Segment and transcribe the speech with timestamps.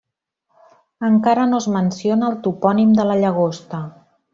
[1.09, 3.89] Encara no es menciona el topònim de la Llagosta.